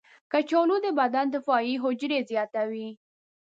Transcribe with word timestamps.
کچالو 0.31 0.75
د 0.85 0.87
بدن 0.99 1.25
دفاعي 1.35 1.73
حجرې 1.83 2.19
زیاتوي. 2.29 2.89